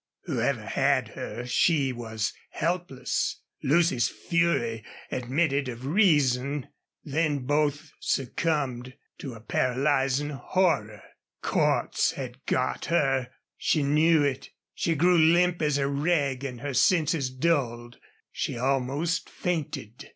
[0.23, 3.39] Whoever had her, she was helpless.
[3.61, 6.69] Lucy's fury admitted of reason.
[7.03, 11.03] Then both succumbed to a paralyzing horror.
[11.43, 13.29] Cordts had got her!
[13.57, 14.49] She knew it.
[14.73, 17.99] She grew limp as a rag and her senses dulled.
[18.31, 20.09] She almost fainted.